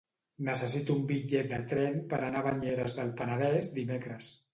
Necessito 0.45 0.93
un 0.99 1.01
bitllet 1.11 1.49
de 1.51 1.59
tren 1.73 1.99
per 2.13 2.19
anar 2.29 2.41
a 2.41 2.45
Banyeres 2.47 2.97
del 3.01 3.13
Penedès 3.21 3.69
dimecres. 3.77 4.31